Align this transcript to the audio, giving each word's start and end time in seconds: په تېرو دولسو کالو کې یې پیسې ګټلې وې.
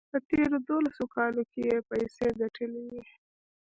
په 0.11 0.17
تېرو 0.29 0.57
دولسو 0.67 1.03
کالو 1.15 1.43
کې 1.51 1.61
یې 1.69 1.77
پیسې 1.89 2.25
ګټلې 2.39 2.81
وې. 2.89 3.03